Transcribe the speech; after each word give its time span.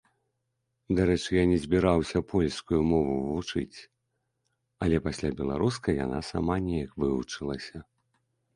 Дарэчы, 0.99 1.27
я 1.35 1.43
не 1.51 1.59
збіраўся 1.65 2.21
польскую 2.31 2.79
мову 2.93 3.13
вучыць, 3.27 3.79
але 4.85 4.97
пасля 5.11 5.29
беларускай 5.45 5.93
яна 6.05 6.19
сама 6.33 6.55
неяк 6.67 6.91
вывучылася. 7.05 7.77